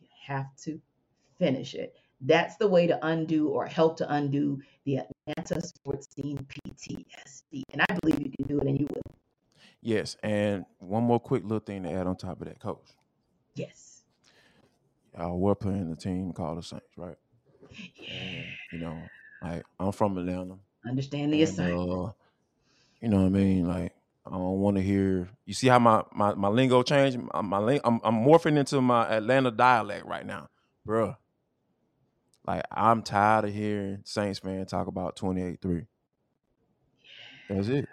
[0.00, 0.80] you have to
[1.40, 6.38] finish it that's the way to undo or help to undo the Atlanta sports scene
[6.68, 7.62] PTSD.
[7.72, 9.14] And I believe you can do it and you will.
[9.82, 12.86] Yes, and one more quick little thing to add on top of that, coach.
[13.54, 14.02] Yes.
[15.16, 17.16] Y'all were playing the team called the Saints, right?
[18.10, 19.02] And, you know,
[19.42, 20.56] like I'm from Atlanta.
[20.86, 21.90] Understand the and, assignment.
[21.90, 22.12] uh,
[23.00, 23.66] you know what I mean?
[23.66, 23.94] Like
[24.26, 25.28] I don't want to hear.
[25.46, 27.18] You see how my my, my lingo changed?
[27.18, 30.48] My, my I'm, I'm morphing into my Atlanta dialect right now,
[30.86, 31.16] bruh.
[32.46, 35.86] Like I'm tired of hearing Saints fan talk about 28-3.
[37.48, 37.88] That's it.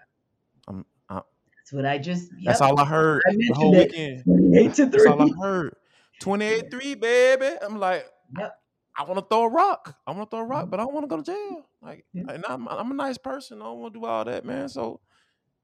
[0.67, 1.21] I'm, I'm
[1.57, 3.91] That's what I just that's all I heard I the whole it.
[3.91, 4.23] weekend.
[4.23, 5.75] 28 to That's all I heard.
[6.21, 7.55] 28-3, baby.
[7.61, 8.05] I'm like,
[8.37, 8.53] Yep.
[8.97, 9.95] I want to throw a rock.
[10.07, 10.71] I want to throw a rock, mm-hmm.
[10.71, 11.67] but I don't want to go to jail.
[11.81, 12.23] Like, Yeah.
[12.29, 13.61] and I'm, I'm a nice person.
[13.61, 14.69] I don't want to do all that, man.
[14.69, 14.99] So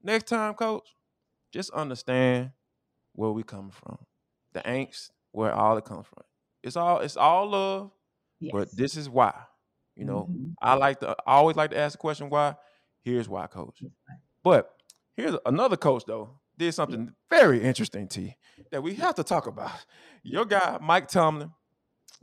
[0.02, 0.94] next time, coach,
[1.52, 2.52] just understand
[3.14, 3.98] where we come from.
[4.52, 6.24] The angst, where all it comes from.
[6.62, 7.90] It's all it's all love,
[8.40, 8.52] Yes.
[8.52, 9.32] but this is why.
[9.96, 10.54] You know, Mhm.
[10.60, 12.56] I like to I always like to ask the question why.
[13.02, 13.82] Here's why, coach.
[14.42, 14.70] But
[15.16, 18.32] here's another coach though did something very interesting to you
[18.70, 19.70] that we have to talk about.
[20.22, 21.50] Your guy Mike Tomlin,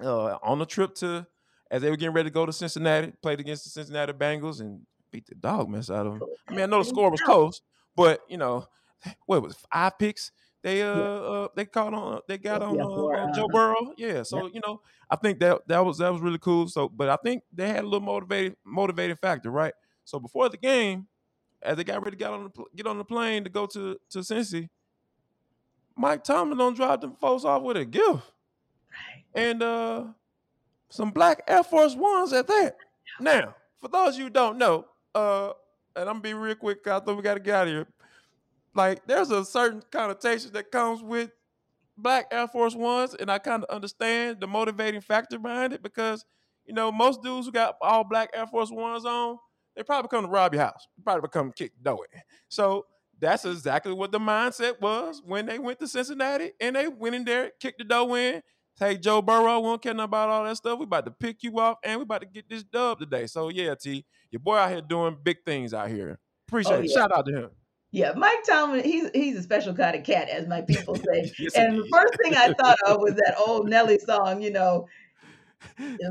[0.01, 1.27] uh, on the trip to
[1.69, 4.85] as they were getting ready to go to Cincinnati, played against the Cincinnati Bengals and
[5.11, 6.29] beat the dog mess out of them.
[6.47, 7.61] I mean, I know the score was close,
[7.95, 8.65] but you know,
[9.25, 10.31] what was it, five picks?
[10.63, 13.93] They uh, uh they caught on they got on, Yeah, uh, on Joe uh, Burrow.
[13.97, 16.67] Yeah, so you know, I think that that was that was really cool.
[16.67, 19.73] So, but I think they had a little motivated motivating factor, right?
[20.05, 21.07] So before the game,
[21.63, 23.97] as they got ready to get on the get on the plane to go to
[24.11, 24.69] to Cincy,
[25.95, 28.23] Mike Tomlin don't drive them folks off with a gift
[28.91, 29.23] Right.
[29.33, 30.05] and uh
[30.89, 32.75] some black Air Force Ones at that.
[33.19, 34.85] Now, for those of you who don't know,
[35.15, 35.51] uh,
[35.95, 37.87] and I'm gonna be real quick, I thought we gotta get out of here.
[38.73, 41.31] Like, there's a certain connotation that comes with
[41.97, 46.25] black Air Force Ones, and I kind of understand the motivating factor behind it because
[46.65, 49.37] you know most dudes who got all black Air Force Ones on,
[49.75, 52.21] they probably come to rob your house, they probably come kick the door in.
[52.49, 52.85] So
[53.19, 57.25] that's exactly what the mindset was when they went to Cincinnati and they went in
[57.25, 58.41] there, kicked the door in.
[58.79, 60.79] Hey, Joe Burrow, we don't care nothing about all that stuff.
[60.79, 63.27] We about to pick you off and we about to get this dub today.
[63.27, 66.17] So yeah, T, your boy out here doing big things out here.
[66.47, 66.89] Appreciate Oh, it.
[66.89, 67.49] Shout out to him.
[67.93, 71.31] Yeah, Mike Tomlin, he's he's a special kind of cat, as my people say.
[71.39, 74.87] Yes, and the first thing I thought of was that old Nelly song, you know,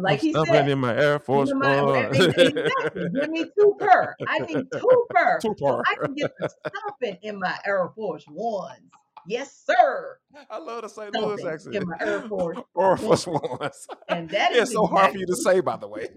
[0.03, 4.15] like he said, in my Air Force "Give me my- exactly, give me two per.
[4.29, 5.39] I need two per.
[5.41, 5.83] Two so.
[5.87, 8.91] I can get the stuffing in my Air Force Ones.
[9.27, 10.19] Yes, sir.
[10.51, 11.15] I love the St.
[11.15, 11.77] Louis accent.
[11.77, 12.59] in my Air Force.
[12.79, 13.87] Air Force Ones.
[14.09, 16.09] And that is so hard for you to say, by the way.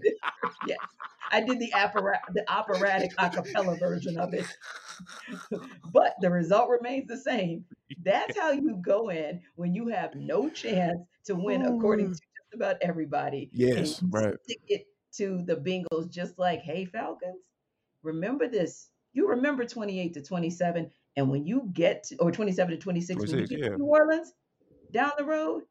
[0.66, 0.78] Yes,
[1.30, 4.46] I did the opera, the operatic a cappella version of it,
[5.92, 7.64] but the result remains the same.
[8.04, 12.54] That's how you go in when you have no chance to win, according to just
[12.54, 13.50] about everybody.
[13.52, 14.34] Yes, right.
[14.44, 14.86] Stick it
[15.16, 17.42] to the Bengals, just like, hey Falcons,
[18.02, 18.90] remember this.
[19.12, 22.72] You remember twenty eight to twenty seven, and when you get to, or twenty seven
[22.72, 23.68] to twenty six, when you get yeah.
[23.70, 24.32] to New Orleans,
[24.90, 25.62] down the road,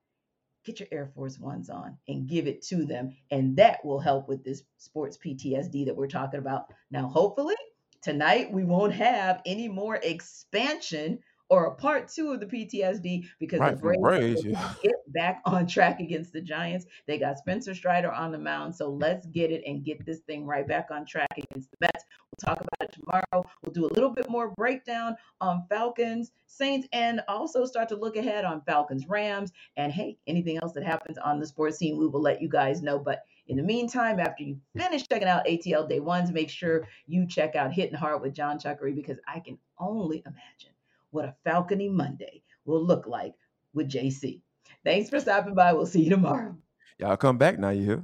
[0.66, 3.16] get your Air Force Ones on and give it to them.
[3.32, 6.68] And that will help with this sports PTSD that we're talking about.
[6.92, 7.56] Now, hopefully,
[8.02, 11.20] tonight we won't have any more expansion
[11.50, 14.74] or a part two of the PTSD because Right, the Braves Braves, yeah.
[14.82, 16.86] get back on track against the Giants.
[17.08, 18.76] They got Spencer Strider on the mound.
[18.76, 22.06] So let's get it and get this thing right back on track against the Mets.
[22.32, 23.46] We'll talk about it tomorrow.
[23.64, 28.16] We'll do a little bit more breakdown on Falcons, Saints, and also start to look
[28.16, 32.08] ahead on Falcons, Rams, and hey, anything else that happens on the sports scene, we
[32.08, 32.98] will let you guys know.
[32.98, 37.28] But in the meantime, after you finish checking out ATL Day Ones, make sure you
[37.28, 40.73] check out Hitting Hard with John Chuckery because I can only imagine
[41.14, 43.34] what a Falcony Monday will look like
[43.74, 44.42] with JC.
[44.84, 45.74] Thanks for stopping by.
[45.74, 46.58] We'll see you tomorrow.
[47.00, 48.04] Y'all come back now, you hear?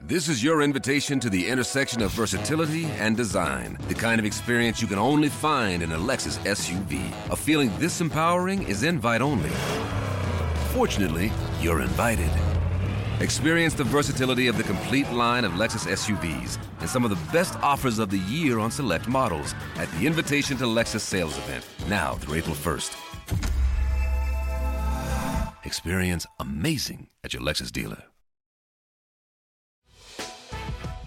[0.00, 3.76] This is your invitation to the intersection of versatility and design.
[3.88, 7.12] The kind of experience you can only find in a Lexus SUV.
[7.30, 9.50] A feeling this empowering is invite only.
[10.72, 12.30] Fortunately, you're invited.
[13.20, 17.58] Experience the versatility of the complete line of Lexus SUVs and some of the best
[17.60, 22.16] offers of the year on select models at the Invitation to Lexus sales event, now
[22.16, 22.94] through April 1st.
[25.64, 28.02] Experience amazing at your Lexus dealer.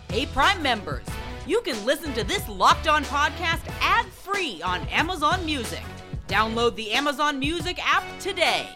[0.10, 1.06] Hey, Prime members,
[1.46, 5.84] you can listen to this Locked On podcast ad free on Amazon Music.
[6.28, 8.68] Download the Amazon Music app today.